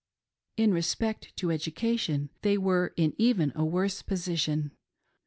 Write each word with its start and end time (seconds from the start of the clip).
In 0.57 0.73
respect 0.73 1.31
to 1.35 1.51
education 1.51 2.31
they 2.41 2.57
were 2.57 2.91
in 2.97 3.13
even 3.19 3.51
a 3.53 3.63
worse 3.63 4.01
position. 4.01 4.71